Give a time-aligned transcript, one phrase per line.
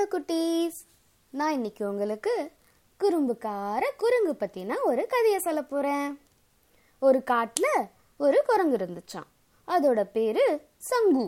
[0.00, 0.76] Hello குட்டீஸ்.
[1.30, 2.32] நான் இன்னைக்கு உங்களுக்கு
[3.00, 6.08] குறும்புக்கார குரங்கு பற்றின ஒரு கதையை சொல்ல போகிறேன்
[6.98, 7.88] ஒரு காட்டில்
[8.24, 9.28] ஒரு குரங்கு இருந்துச்சான்
[9.74, 10.44] அதோட பேரு
[10.90, 11.26] சங்கு.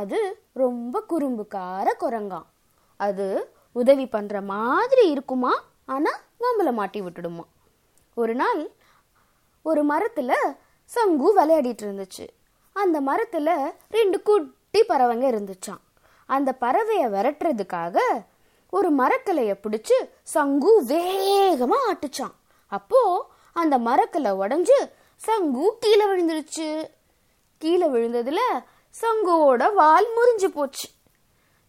[0.00, 0.20] அது
[0.62, 2.48] ரொம்ப குறும்புக்கார குரங்காம்
[2.96, 3.26] அது
[3.72, 5.52] உதவி பண்ணுற மாதிரி இருக்குமா?
[5.86, 7.46] ஆனால் வம்பல மாட்டி விட்டுடுமா.
[8.14, 8.62] ஒரு நாள்
[9.62, 10.38] ஒரு மரத்தில்
[10.84, 12.26] சங்கு விளையாடிட்டு இருந்துச்சு.
[12.72, 13.56] அந்த மரத்தில்
[13.98, 15.82] ரெண்டு குட்டி பறவைங்க இருந்துச்சான்
[16.28, 17.98] அந்த பறவையை விரட்டுறதுக்காக
[18.72, 22.34] ஒரு மரக்கலையை பிடிச்சு சங்கு வேகமாக ஆட்டுச்சான்
[22.72, 23.00] அப்போ
[23.52, 24.78] அந்த மரக்கலை உடஞ்சு
[25.20, 26.68] சங்கு கீழே விழுந்துருச்சு.
[27.58, 28.40] கீழே விழுந்ததுல
[28.94, 30.88] சங்குவோட வால் முறிஞ்சு போச்சு.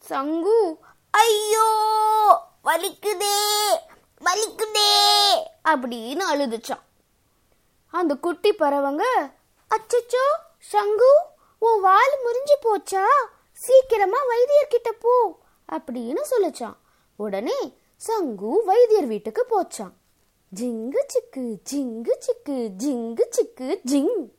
[0.09, 0.57] சங்கு
[1.13, 1.69] ஐயோ
[2.67, 3.39] வலிக்குதே
[4.25, 4.91] வலிக்குதே
[5.71, 6.83] அப்படின்னு அழுதுச்சான்
[7.93, 9.05] அந்த குட்டி பறவைங்க
[9.71, 10.25] அச்சச்சோ
[10.59, 11.11] சங்கு
[11.59, 13.05] உன் வால் முறிஞ்சு போச்சா?
[13.59, 16.77] சீக்கிரமா வைத்தியர் கிட்ட போ அப்படின்னு சொல்லிச்சான்
[17.15, 19.97] உடனே சங்கு வைத்தியர் வீட்டுக்கு போச்சான்
[20.53, 24.31] ஜிங்கு சிக்கு ஜிங்கு சிக்கு ஜிங்கு சிக்கு ஜிங்.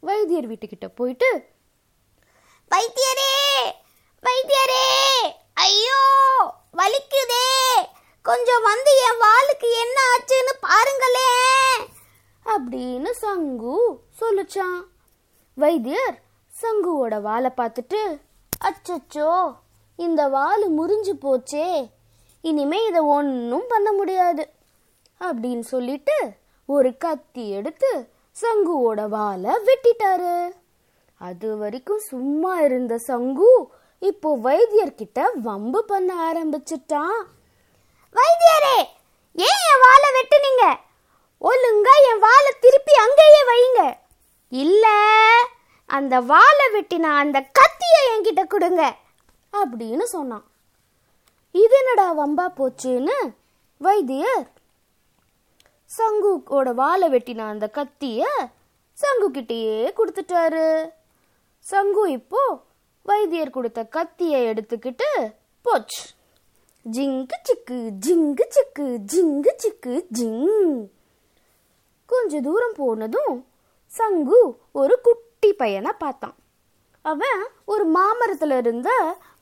[0.00, 1.48] வைத்தியர் வீட்டுக்கிட்ட போயிட்டு
[2.70, 3.32] வைத்தியரே
[4.22, 4.84] வைத்தியரே
[5.54, 6.00] ஐயோ
[6.76, 7.46] வலிக்குதே.
[8.22, 11.30] கொஞ்சம் வந்து என் வாளுக்கு என்ன ஆச்சுன்னு பாருங்களே
[12.46, 14.80] அப்படின்னு சங்கு சொல்லுச்சான்
[15.54, 16.22] வைத்தியர்
[16.62, 18.29] சங்குவோட வாழை பார்த்துட்டு
[18.64, 19.56] அச்சச்சோ
[19.96, 21.90] இந்த வால் முறிஞ்சு போச்சே.
[22.40, 24.50] இனிமே இதை ஒன்றும் பண்ண முடியாது.
[25.20, 26.32] அப்படின்னு சொல்லிட்டு
[26.66, 28.08] ஒரு கத்தி எடுத்து
[28.40, 30.50] சங்குவோட வாலை வெட்டிட்டாரு.
[31.18, 37.20] அது வரைக்கும் சும்மா இருந்த சங்கு இப்போ வைத்தியர்கிட்ட வம்பு பண்ண ஆரம்பிச்சிட்டான்.
[38.18, 38.78] வைத்தியரே
[39.34, 40.64] ஏன் என் வாழை வெட்டுனீங்க?
[41.40, 43.94] ஒழுங்கா என் வாழை திருப்பி அங்கேயே வைங்க
[44.48, 44.98] இல்லை
[45.96, 48.82] அந்த வாழை வெட்டின அந்த கத்தியை என்கிட்ட கொடுங்க
[49.52, 50.44] அப்படின்னு சொன்னான்.
[51.62, 53.16] இது என்னடா வம்பா போச்சுன்னு
[53.86, 54.46] வைத்தியர்
[55.90, 58.24] சங்குக்கோட வாழை வெட்டின அந்த கத்திய
[59.02, 60.66] சங்கு கிட்டேயே கொடுத்துட்டாரு.
[61.66, 62.42] சங்கு இப்போ
[63.08, 65.08] வைத்தியர் கொடுத்த கத்தியை எடுத்துக்கிட்டு
[65.66, 66.02] போச்சு.
[66.86, 70.78] ஜிங்கு சிக்கு ஜிங்கு சிக்கு ஜிங்கு சிக்கு ஜிங்.
[72.12, 73.34] கொஞ்ச தூரம் போனதும்
[73.98, 74.40] சங்கு
[74.80, 76.34] ஒரு குட்டி குட்டி பையனை பார்த்தான்.
[77.10, 77.38] அவன்
[77.72, 78.88] ஒரு மாமரத்துல இருந்த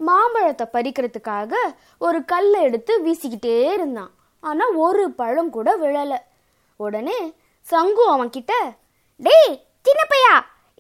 [0.09, 1.53] மாம்பழத்தை பறிக்கிறதுக்காக
[1.99, 4.13] ஒரு கல்லை எடுத்து வீசிக்கிட்டே இருந்தான்.
[4.41, 6.13] ஆனா ஒரு பழம் கூட விழல.
[6.77, 7.19] உடனே
[7.73, 8.53] சங்கு அவன் கிட்ட
[9.27, 10.37] டேய் சின்ன பையா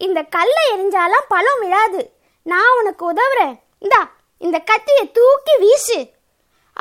[0.06, 2.00] இந்த கல்லை எரிஞ்சாலாம் பழம் விழாது.
[2.42, 3.58] நான் உனக்கு உதவுறேன்.
[3.78, 4.00] இந்தா
[4.46, 6.00] இந்த கத்தியை தூக்கி வீசு.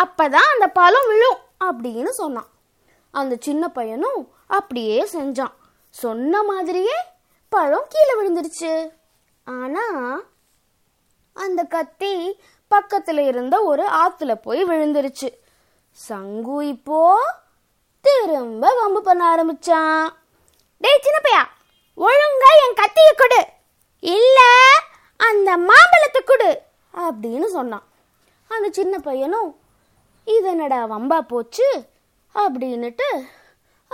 [0.03, 2.49] அப்பதான் அந்த பழம் விழும் அப்படின்னு சொன்னான்.
[3.11, 5.55] அந்த சின்ன பையனும் அப்படியே செஞ்சான்.
[5.89, 6.97] சொன்ன மாதிரியே
[7.53, 8.71] பழம் கீழே விழுந்துருச்சு.
[9.47, 9.85] ஆனா
[11.35, 12.13] அந்த கத்தி
[12.71, 15.29] பக்கத்துல இருந்த ஒரு ஆத்துல போய் விழுந்துருச்சு.
[15.97, 16.99] சங்கு இப்போ
[18.05, 20.03] திரும்ப வம்பு பண்ண ஆரம்பிச்சான்.
[20.83, 21.43] டேய் சின்ன பையா
[22.05, 23.41] ஒழுங்கா என் கத்திய கொடு.
[24.15, 24.39] இல்ல
[25.29, 26.49] அந்த மாம்பழத்தை கொடு
[27.05, 27.85] அப்படின்னு சொன்னான்.
[28.51, 29.49] அந்த சின்ன பையனும்
[30.27, 31.67] இதனடா வம்பா போச்சு
[32.35, 33.07] அப்படின்னுட்டு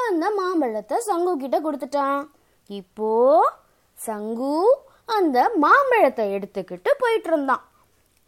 [0.05, 2.21] அந்த மாம்பழத்தை சங்கு கிட்ட கொடுத்துட்டான்.
[2.67, 3.53] இப்போ
[3.93, 7.71] சங்கு அந்த மாம்பழத்தை எடுத்துக்கிட்டு போயிட்டு இருந்தான்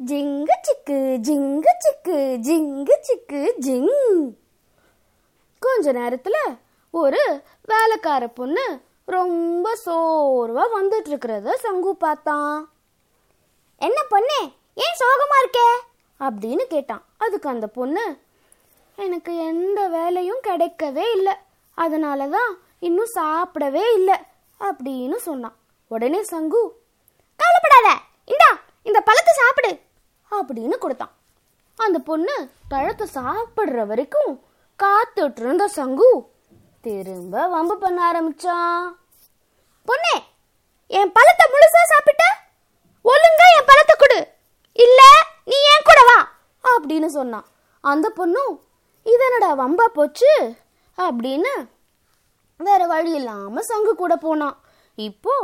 [0.06, 4.36] ஜிங்கு சிக்கு ஜிங்கு சிக்கு ஜிங்கு சிக்கு ஜிங்.
[5.60, 6.58] கொஞ்ச நேரத்துல
[6.92, 12.74] ஒரு வேலைக்கார பொண்ணு ரொம்ப சோர்வா வந்துட்டு இருக்கிறத சங்கு பார்த்தான்.
[13.78, 14.40] என்ன பொண்ணு
[14.74, 15.70] ஏன் சோகமா இருக்கே?
[16.20, 17.06] அப்படின்னு கேட்டான்.
[17.18, 18.18] அதுக்கு அந்த பொண்ணு
[18.96, 21.34] எனக்கு எந்த வேலையும் கிடைக்கவே இல்லை.
[21.74, 22.58] அதனால தான்
[22.88, 24.18] இன்னும் சாப்பிடவே இல்லை
[24.68, 25.56] அப்படின்னு சொன்னான்.
[25.92, 26.62] உடனே சங்கு
[27.40, 27.90] கவலைப்படாத.
[28.34, 28.50] இந்தா
[28.88, 29.72] இந்த பழத்தை சாப்பிடு
[30.32, 31.14] அப்படின்னு கொடுத்தான்.
[31.80, 32.36] அந்த பொண்ணு
[32.72, 34.32] பழத்தை சாப்பிட்ற வரைக்கும்
[34.80, 36.10] காத்துட்டு இருந்த சங்கு
[36.86, 38.82] திரும்ப வம்பு பண்ண ஆரம்பிச்சான்.
[39.90, 40.16] பொண்ணே
[40.98, 42.24] என் பழத்தை முழுசா சாப்பிட்ட?
[43.12, 44.20] ஒழுங்கா என் பழத்தை கொடு.
[44.86, 45.02] இல்ல
[45.50, 46.20] நீ ஏன் கூட வா
[46.64, 47.48] அப்படின்னு சொன்னான்.
[47.84, 48.54] அந்த பொண்ணும்
[49.14, 50.32] இதனடா வம்பா போச்சு
[50.98, 51.54] அப்படின்னு
[52.60, 54.58] வேற வழி இல்லாம சங்கு கூட போனான்
[54.98, 55.36] இப்போ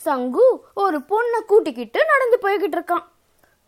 [0.00, 0.44] சங்கு
[0.74, 3.04] ஒரு பொண்ணை கூட்டிக்கிட்டு நடந்து போய்கிட்டு இருக்கான்.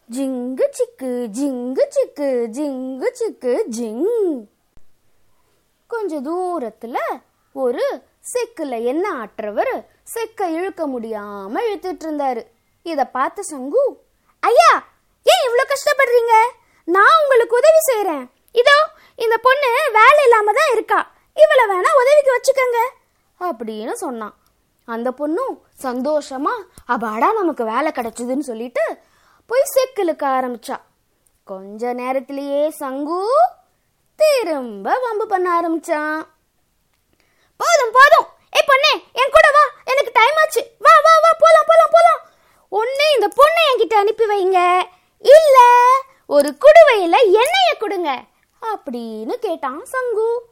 [0.09, 4.47] ஜிங்கு சிக்கு ஜிங்கு சிக்கு ஜிங்கு சிக்கு ஜிங்.
[5.87, 6.97] கொஞ்ச தூரத்துல
[7.55, 7.85] ஒரு
[8.33, 9.75] செக்குல என்ன ஆட்டுறவர்
[10.15, 12.43] செக்க இழுக்க முடியாம இழுத்துட்டு இருந்தாரு.
[12.83, 13.85] இத பார்த்த சங்கு
[14.43, 14.73] ஐயா
[15.33, 16.35] ஏன் இவ்வளவு கஷ்டப்படுறீங்க?
[16.89, 18.25] நான் உங்களுக்கு உதவி செய்யறேன்
[18.61, 18.77] இதோ
[19.25, 21.01] இந்த பொண்ணு வேலை இல்லாம தான் இருக்கா.
[21.35, 22.89] இவளை வேணா உதவிக்கு வச்சுக்கோங்க.
[23.41, 24.35] அப்படின்னு சொன்னான்.
[24.85, 28.99] அந்த பொண்ணும் சந்தோஷமா அபாடா நமக்கு வேலை கிடைச்சதுன்னு சொல்லிட்டு
[29.47, 30.77] போய் செக்கிலுக்க ஆரம்பிச்சா.
[31.45, 33.29] கொஞ்ச நேரத்திலேயே சங்கு
[34.17, 36.27] திரும்ப வம்பு பண்ண ஆரம்பிச்சான்.
[37.57, 38.27] போதும் போதும்.
[38.57, 39.83] ஏ பொண்ணே என் கூட வா.
[39.85, 40.71] எனக்கு டைம் ஆச்சு.
[40.79, 41.37] வா வா வா.
[41.39, 42.21] போலாம் போலாம் போலாம்.
[42.71, 44.83] ஒண்ணு இந்த பொண்ணை என்கிட்ட அனுப்பி வைங்க.
[45.19, 45.59] இல்ல
[46.27, 48.25] ஒரு குடுவையில என்னைய கொடுங்க.
[48.63, 50.51] அப்படின்னு கேட்டான் சங்கு.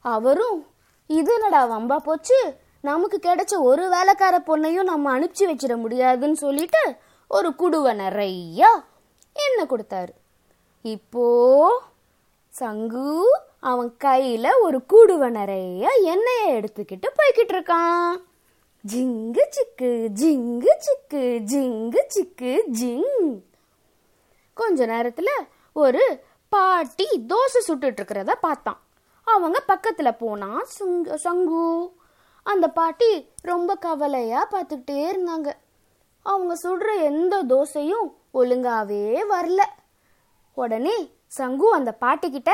[0.00, 0.66] அவரும்
[1.06, 2.56] இது என்னடா வம்பா போச்சு?
[2.80, 6.94] நமக்கு கிடைச்ச ஒரு வேலைக்கார பொண்ணையும் நம்ம அனுப்பிச்சு வச்சிட முடியாதுன்னு சொல்லிட்டு
[7.28, 8.82] ஒரு குடுவை நிறைய
[9.32, 10.08] எண்ணெய் கொடுத்தாரு.
[10.82, 11.82] இப்போ
[12.48, 18.12] சங்கு அவன் கையில ஒரு கூடுவ நிறைய எண்ணெயை எடுத்துக்கிட்டு போய்கிட்டு இருக்கான்.
[18.92, 23.42] ஜிங்கு சிக்கு ஜிங்கு சிக்கு ஜிங்கு சிக்கு ஜிங்.
[24.54, 25.28] கொஞ்ச நேரத்துல
[25.72, 28.80] ஒரு பாட்டி தோசை சுட்டுட்டு இருக்கிறத பார்த்தான்.
[29.34, 31.98] அவங்க பக்கத்துல போனால் சுங் சங்கு
[32.42, 35.52] அந்த பாட்டி ரொம்ப கவலையா பார்த்துக்கிட்டே இருந்தாங்க.
[36.22, 39.62] அவங்க சுடுற எந்த தோசையும் ஒழுங்காவே வரல.
[40.54, 42.52] உடனே சங்கு அந்த பாட்டி கிட்ட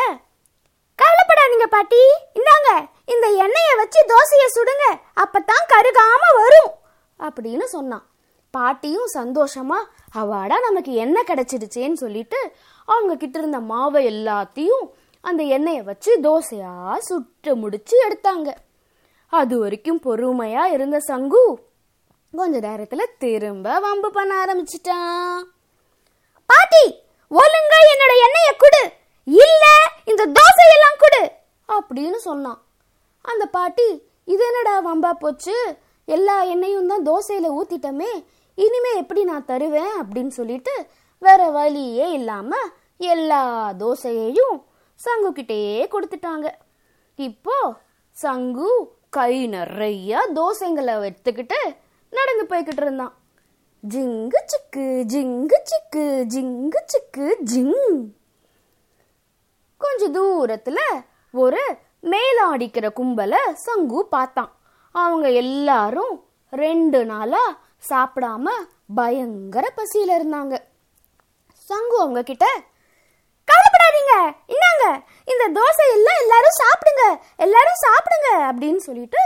[0.98, 2.02] கவலைப்படாதீங்க பாட்டி.
[2.34, 4.94] இந்தாங்க இந்த எண்ணெயை வச்சு தோசையை சுடுங்க.
[5.16, 6.72] அப்பதான் கருகாம வரும்.
[7.18, 8.06] அப்படின்னு சொன்னான்.
[8.50, 9.78] பாட்டியும் சந்தோஷமா
[10.14, 12.52] அவாடா நமக்கு எண்ணெய் கிடைச்சிருச்சேன்னு சொல்லிட்டு
[12.84, 14.84] அவங்க கிட்ட இருந்த மாவை எல்லாத்தையும்
[15.28, 18.50] அந்த எண்ணெயை வச்சு தோசையா சுட்டு முடிச்சு எடுத்தாங்க.
[19.38, 21.42] அது வரைக்கும் பொறுமையா இருந்த சங்கு
[22.36, 25.40] கொஞ்ச நேரத்துல திரும்ப வம்பு பண்ண ஆரம்பிச்சிட்டான்.
[26.50, 26.82] பாட்டி
[27.30, 28.82] ஒழுங்கா என்னோட எண்ணெய குடு.
[29.24, 29.64] இல்ல
[30.04, 31.22] இந்த தோசை எல்லாம் குடு
[31.76, 32.60] அப்படின்னு சொன்னான்.
[33.22, 33.88] அந்த பாட்டி
[34.24, 35.56] இது என்னடா வம்பா போச்சு?
[36.04, 38.12] எல்லா எண்ணெயும் தான் தோசையில ஊத்திட்டமே.
[38.54, 39.92] இனிமே எப்படி நான் தருவேன்?
[40.00, 40.74] அப்படின்னு சொல்லிட்டு
[41.18, 42.56] வேற வழியே இல்லாம
[42.96, 43.42] எல்லா
[43.78, 44.56] தோசையையும்
[44.96, 46.48] சங்கு கிட்டேயே கொடுத்துட்டாங்க
[47.14, 47.56] இப்போ
[48.16, 48.70] சங்கு
[49.10, 51.60] கை நிறைய தோசைங்களை எடுத்துக்கிட்டு
[52.12, 53.14] நடந்து போய்கிட்டு இருந்தான்
[53.82, 56.04] ஜிங்கு சிக்கு ஜிங்கு சிக்கு
[56.34, 57.98] ஜிங்கு சிக்கு ஜிங்.
[59.80, 60.78] கொஞ்ச தூரத்துல
[61.30, 61.62] ஒரு
[62.02, 64.50] மேலாடிக்கிற அடிக்கிற கும்பலை சங்கு பார்த்தான்.
[64.90, 66.14] அவங்க எல்லாரும்
[66.50, 67.44] ரெண்டு நாளா
[67.88, 68.46] சாப்பிடாம
[68.94, 70.54] பயங்கர பசியில இருந்தாங்க.
[71.68, 72.46] சங்கு அவங்க கிட்ட
[73.48, 74.14] கவலைப்படாதீங்க
[74.54, 74.84] இந்தாங்க
[75.32, 76.22] இந்த தோசை எல்லாம்
[76.56, 77.04] எல்லாரும் சாப்பிடுங்க
[77.44, 79.20] எல்லாரும் சாப்பிடுங்க அப்படின்னு சொல்லிட்டு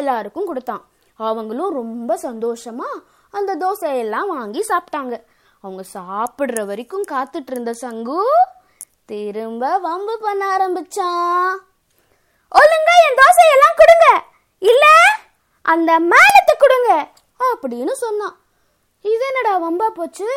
[0.00, 0.82] எல்லாருக்கும் கொடுத்தான்.
[1.28, 2.88] அவங்களும் ரொம்ப சந்தோஷமா
[3.38, 5.14] அந்த தோசையெல்லாம் வாங்கி சாப்பிட்டாங்க.
[5.64, 8.20] அவங்க சாப்பிடுற வரைக்கும் காத்துட்டு இருந்த சங்கு
[9.10, 11.54] திரும்ப வம்பு பண்ண ஆரம்பிச்சான்.
[12.60, 14.06] ஒழுங்கா என் தோசையெல்லாம் கொடுங்க
[14.70, 14.84] இல்ல
[15.72, 16.90] அந்த மேலத்தை கொடுங்க
[17.50, 18.36] அப்படின்னு சொன்னான்.
[19.12, 20.28] இது என்னடா வம்பா போச்சு?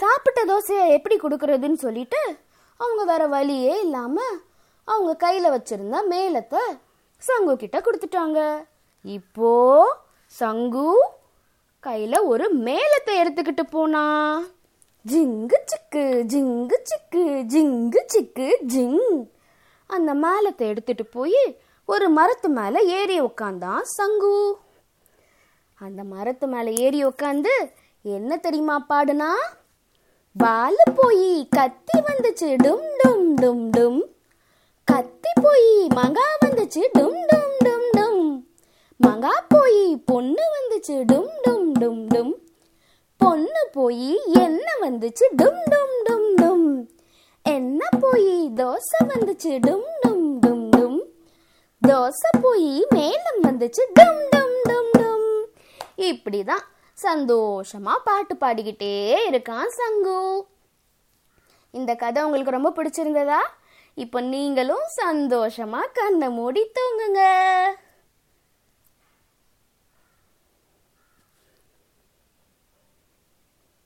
[0.00, 2.20] சாப்பிட்ட தோசையை எப்படி கொடுக்கறதுன்னு சொல்லிட்டு
[2.80, 4.34] அவங்க வேற வழியே இல்லாமல்
[4.84, 6.58] அவங்க கையில் வச்சிருந்த மேலத்தை
[7.18, 8.64] சங்கு கிட்ட கொடுத்துட்டாங்க.
[9.02, 9.96] இப்போ
[10.26, 11.02] சங்கு
[11.80, 14.40] கையில் ஒரு மேலத்தை எடுத்துக்கிட்டு போனா.
[15.10, 19.30] ஜிங்கு சிக்கு ஜிங்கு சிக்கு ஜிங்கு சிக்கு ஜிங்.
[19.86, 24.56] அந்த மேலத்தை எடுத்துட்டு போய் ஒரு மரத்து மேலே ஏறி உக்காந்தான் சங்கு.
[25.74, 27.70] அந்த மரத்து மேலே ஏறி உக்காந்து
[28.02, 29.30] என்ன தெரியுமா பாடுனா?
[30.36, 32.56] பாலு போய் கத்தி வந்துச்சு.
[32.62, 34.11] டும் டும் டும் டும்.
[35.40, 38.22] போய் மகா வந்துச்சு டும் டும் டும் டும்
[39.00, 42.32] மகா போய் பொண்ணு வந்துச்சு டும் டும் டும் டும்
[43.20, 44.10] பொண்ணு போய்
[44.42, 46.66] என்ன வந்துச்சு டும் டும் டும் டும்
[47.46, 50.98] என்ன போய் தோசை வந்துச்சு டும் டும் டும் டும்
[51.82, 55.28] தோசை போய் மேலம் வந்துச்சு டும் டும் டும் டும்
[56.08, 56.64] இப்படிதான்
[56.98, 58.94] சந்தோஷமா பாட்டு பாடிக்கிட்டே
[59.28, 60.18] இருக்கான் சங்கு
[61.74, 63.40] இந்த கதை உங்களுக்கு ரொம்ப பிடிச்சிருந்ததா
[63.94, 67.22] இப்போ நீங்களும் சந்தோஷமா கண்ணை மூடி தூங்குங்க.